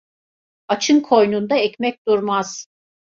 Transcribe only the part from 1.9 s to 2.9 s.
durmaz.